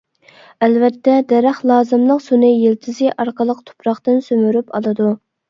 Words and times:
ئەلۋەتتە، 0.67 1.17
دەرەخ 1.31 1.59
لازىملىق 1.71 2.23
سۇنى 2.29 2.49
يىلتىزى 2.49 3.11
ئارقىلىق 3.17 3.61
تۇپراقتىن 3.69 4.27
سۈمۈرۈپ 4.31 4.77
ئالىدۇ. 4.81 5.15